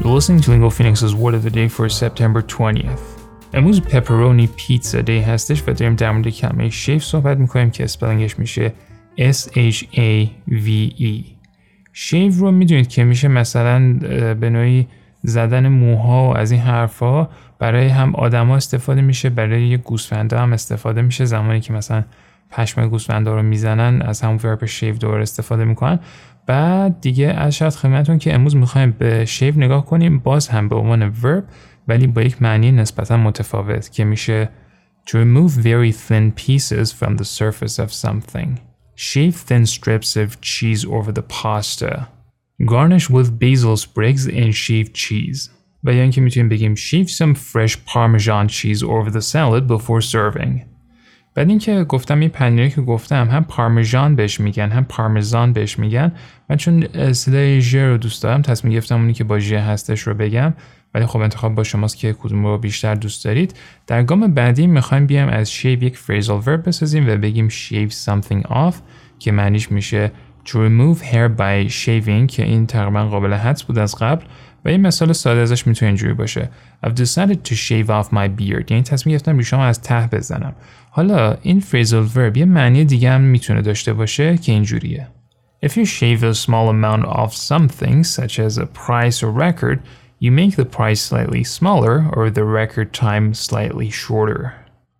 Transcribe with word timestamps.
You're 0.00 0.14
listening 0.18 0.40
to 0.40 0.50
Lingo 0.50 0.70
Phoenix's 0.70 1.14
Word 1.14 1.34
of 1.34 1.42
the 1.42 1.50
Day 1.50 1.68
for 1.68 1.88
September 1.88 2.42
20th. 2.42 3.00
امروز 3.54 3.80
پپرونی 3.80 4.46
پیتزا 4.56 5.00
دی 5.00 5.18
هستش 5.18 5.62
و 5.66 5.72
داریم 5.72 5.94
در 5.94 6.10
مورد 6.10 6.28
کلمه 6.28 6.70
شیف 6.70 7.04
صحبت 7.04 7.38
می‌کنیم 7.38 7.70
که 7.70 7.84
اسپلنگش 7.84 8.38
میشه 8.38 8.72
S-H-A-V-E 9.18 9.84
شیف 11.92 12.38
رو 12.38 12.50
می‌دونید 12.50 12.88
که 12.88 13.04
میشه 13.04 13.28
مثلا 13.28 13.92
به 14.34 14.50
نوعی 14.50 14.88
زدن 15.22 15.68
موها 15.68 16.30
و 16.30 16.36
از 16.36 16.50
این 16.50 16.60
حرفها 16.60 17.30
برای 17.58 17.88
هم 17.88 18.14
آدما 18.14 18.56
استفاده 18.56 19.00
میشه 19.00 19.30
برای 19.30 19.66
یه 19.66 19.76
گوسفنده 19.76 20.38
هم 20.38 20.52
استفاده 20.52 21.02
میشه 21.02 21.24
زمانی 21.24 21.60
که 21.60 21.72
مثلا 21.72 22.04
پشم 22.52 22.88
گوسفنده 22.88 23.30
رو 23.30 23.42
می‌زنن 23.42 24.02
از 24.02 24.20
همون 24.20 24.40
ورب 24.44 24.66
شیف 24.66 24.98
دور 24.98 25.20
استفاده 25.20 25.64
می‌کنن 25.64 26.00
بعد 26.46 27.00
دیگه 27.00 27.26
از 27.26 27.56
شاید 27.56 27.72
خدمتتون 27.72 28.18
که 28.18 28.34
امروز 28.34 28.56
می‌خوایم 28.56 28.90
به 28.90 29.24
شیف 29.24 29.56
نگاه 29.56 29.86
کنیم 29.86 30.18
باز 30.18 30.48
هم 30.48 30.68
به 30.68 30.76
عنوان 30.76 31.02
ورب 31.22 31.44
ولی 31.88 32.06
با 32.06 32.22
یک 32.22 32.42
معنی 32.42 32.72
نسبتا 32.72 33.16
متفاوت 33.16 33.92
که 33.92 34.04
میشه 34.04 34.48
to 35.06 35.12
remove 35.12 35.52
very 35.64 35.92
thin 35.92 36.30
pieces 36.30 36.92
from 36.92 37.16
the 37.16 37.24
surface 37.24 37.78
of 37.78 37.92
something. 37.92 38.60
Shave 38.96 39.36
thin 39.48 39.66
strips 39.66 40.16
of 40.16 40.40
cheese 40.40 40.84
over 40.84 41.12
the 41.12 41.26
pasta. 41.40 42.08
Garnish 42.72 43.10
with 43.10 43.38
basil 43.38 43.76
sprigs 43.76 44.26
and 44.26 44.54
shaved 44.54 44.94
cheese. 44.94 45.50
و 45.84 45.94
یا 45.94 46.02
اینکه 46.02 46.20
می‌تونیم 46.20 46.48
بگیم 46.48 46.74
shave 46.74 47.08
some 47.08 47.34
fresh 47.34 47.76
parmesan 47.76 48.48
cheese 48.48 48.82
over 48.82 49.10
the 49.10 49.22
salad 49.32 49.66
before 49.68 50.00
serving. 50.00 50.71
بعد 51.34 51.48
اینکه 51.48 51.84
گفتم 51.84 52.20
این 52.20 52.28
پنیری 52.28 52.70
که 52.70 52.80
گفتم 52.80 53.28
هم 53.30 53.44
پارمیژان 53.44 54.16
بهش 54.16 54.40
میگن 54.40 54.68
هم 54.68 54.84
پارمزان 54.84 55.52
بهش 55.52 55.78
میگن. 55.78 56.12
من 56.50 56.56
چون 56.56 56.86
صدای 57.12 57.60
ژ 57.60 57.74
رو 57.74 57.96
دوست 57.96 58.22
دارم 58.22 58.42
تصمیم 58.42 58.72
گرفتم 58.72 58.96
اونی 59.00 59.12
که 59.12 59.24
با 59.24 59.38
ژ 59.38 59.52
هستش 59.52 60.00
رو 60.00 60.14
بگم. 60.14 60.54
ولی 60.94 61.06
خب 61.06 61.20
انتخاب 61.20 61.54
با 61.54 61.64
شماست 61.64 61.96
که 61.96 62.12
کدوم 62.12 62.46
رو 62.46 62.58
بیشتر 62.58 62.94
دوست 62.94 63.24
دارید. 63.24 63.54
در 63.86 64.02
گام 64.02 64.34
بعدی 64.34 64.66
می‌خوایم 64.66 65.06
بیایم 65.06 65.28
از 65.28 65.52
shave 65.52 65.64
یک 65.64 65.98
phrasal 65.98 66.44
verb 66.44 66.66
بسازیم 66.66 67.08
و 67.08 67.16
بگیم 67.16 67.48
shave 67.48 67.92
something 68.04 68.42
off 68.42 68.74
که 69.18 69.32
معنیش 69.32 69.72
میشه 69.72 70.12
to 70.46 70.50
remove 70.50 70.98
hair 71.12 71.28
by 71.38 71.72
shaving 71.72 72.26
که 72.26 72.42
این 72.42 72.66
تقریبا 72.66 73.04
قابل 73.06 73.32
حدس 73.32 73.62
بود 73.62 73.78
از 73.78 73.96
قبل. 73.96 74.24
و 74.64 74.68
این 74.68 74.80
مثال 74.80 75.12
ساده 75.12 75.40
ازش 75.40 75.66
می‌تونه 75.66 75.88
اینجوری 75.88 76.14
باشه 76.14 76.48
I've 76.86 76.94
decided 76.94 77.36
to 77.48 77.54
shave 77.54 77.86
off 77.86 78.08
my 78.12 78.28
beard 78.40 78.70
یعنی 78.70 78.82
تصمیم 78.82 79.12
گرفتم 79.12 79.38
ریشام 79.38 79.60
از 79.60 79.82
ته 79.82 80.06
بزنم 80.12 80.54
حالا 80.90 81.36
این 81.42 81.60
phrasal 81.60 82.16
verb 82.16 82.36
یه 82.36 82.44
معنی 82.44 82.84
دیگه 82.84 83.10
هم 83.10 83.20
می‌تونه 83.20 83.62
داشته 83.62 83.92
باشه 83.92 84.38
که 84.38 84.52
اینجوریه 84.52 85.08
If 85.66 85.76
you 85.76 85.86
shave 85.86 86.22
a 86.24 86.34
small 86.34 86.68
amount 86.70 87.04
off 87.06 87.34
something 87.34 88.02
such 88.02 88.38
as 88.40 88.58
a 88.58 88.66
price 88.66 89.22
or 89.22 89.30
record 89.30 89.78
you 90.20 90.30
make 90.30 90.56
the 90.56 90.64
price 90.64 91.00
slightly 91.00 91.44
smaller 91.44 91.94
or 92.16 92.30
the 92.30 92.44
record 92.44 92.92
time 92.92 93.34
slightly 93.34 93.90
shorter 93.90 94.52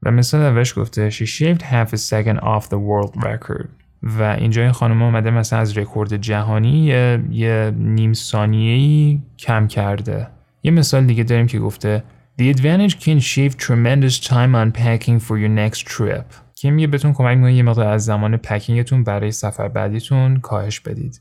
و 0.02 0.10
مثال 0.10 0.40
اولش 0.42 0.78
گفته 0.78 1.10
She 1.10 1.27
shaved 1.27 1.62
half 1.62 1.92
a 1.92 1.96
second 1.96 2.38
off 2.40 2.68
the 2.68 2.78
world 2.78 3.24
record 3.24 3.81
و 4.03 4.22
اینجا 4.22 4.62
این 4.62 4.72
خانم 4.72 5.03
آمده 5.03 5.31
مثلا 5.31 5.58
از 5.58 5.78
رکورد 5.78 6.17
جهانی 6.17 6.84
یه, 6.84 7.22
یه 7.31 7.72
نیم 7.77 8.12
ثانیه‌ای 8.12 9.20
کم 9.39 9.67
کرده. 9.67 10.28
یه 10.62 10.70
مثال 10.70 11.05
دیگه 11.06 11.22
داریم 11.25 11.47
که 11.47 11.58
گفته 11.58 12.05
The 12.41 12.55
advantage 12.55 12.95
can 12.95 13.20
shave 13.20 13.55
tremendous 13.56 14.19
time 14.20 14.55
unpacking 14.55 15.19
for 15.20 15.36
your 15.36 15.53
next 15.58 15.78
trip. 15.78 16.25
که 16.55 16.70
میگه 16.70 16.86
بهتون 16.86 17.12
کمک 17.12 17.36
می‌کنه 17.36 17.55
یه 17.55 17.62
مقدار 17.62 17.86
از 17.86 18.05
زمان 18.05 18.36
پکینگتون 18.36 19.05
برای 19.05 19.33
سفر 19.33 19.69
بعدیتون 19.69 20.41
کاهش 20.41 20.80
بدید. 20.80 21.20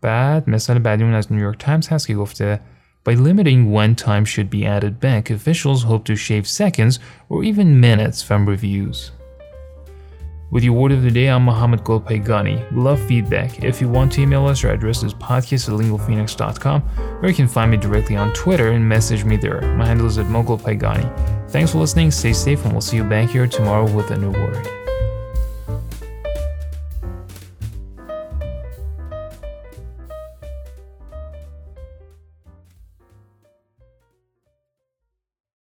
بعد 0.00 0.50
مثال 0.50 0.78
بعدیمون 0.78 1.14
از 1.14 1.32
نیویورک 1.32 1.58
تایمز 1.58 1.88
هست 1.88 2.06
که 2.06 2.14
گفته 2.14 2.60
By 3.08 3.12
limiting 3.12 3.72
when 3.72 3.94
time 3.94 4.26
should 4.26 4.50
be 4.50 4.66
added 4.66 5.00
back, 5.00 5.30
officials 5.30 5.84
hope 5.84 6.04
to 6.04 6.16
shave 6.16 6.46
seconds 6.46 6.98
or 7.30 7.42
even 7.42 7.80
minutes 7.80 8.22
from 8.22 8.46
reviews. 8.46 9.17
With 10.50 10.64
your 10.64 10.72
word 10.72 10.92
of 10.92 11.02
the 11.02 11.10
day, 11.10 11.28
I'm 11.28 11.42
Mohammed 11.42 11.80
Golpaygani. 11.80 12.72
We 12.72 12.80
love 12.80 12.98
feedback. 13.02 13.62
If 13.62 13.82
you 13.82 13.88
want 13.88 14.12
to 14.12 14.22
email 14.22 14.46
us, 14.46 14.64
our 14.64 14.70
address 14.70 15.02
is 15.02 15.12
podcast 15.12 15.68
at 15.68 15.78
lingualphoenix.com, 15.78 17.20
or 17.22 17.28
you 17.28 17.34
can 17.34 17.46
find 17.46 17.70
me 17.70 17.76
directly 17.76 18.16
on 18.16 18.32
Twitter 18.32 18.70
and 18.70 18.88
message 18.88 19.24
me 19.24 19.36
there. 19.36 19.60
My 19.76 19.84
handle 19.84 20.06
is 20.06 20.16
at 20.16 20.26
Mogulpaygani. 20.26 21.50
Thanks 21.50 21.72
for 21.72 21.78
listening, 21.78 22.10
stay 22.10 22.32
safe, 22.32 22.64
and 22.64 22.72
we'll 22.72 22.80
see 22.80 22.96
you 22.96 23.04
back 23.04 23.28
here 23.28 23.46
tomorrow 23.46 23.90
with 23.94 24.10
a 24.10 24.16
new 24.16 24.30
word. 24.30 24.77